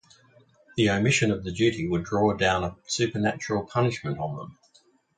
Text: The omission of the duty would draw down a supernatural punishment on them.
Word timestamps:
The 0.77 0.89
omission 0.89 1.29
of 1.29 1.43
the 1.43 1.51
duty 1.51 1.87
would 1.87 2.05
draw 2.05 2.33
down 2.33 2.63
a 2.63 2.75
supernatural 2.87 3.65
punishment 3.67 4.17
on 4.17 4.35
them. 4.35 4.57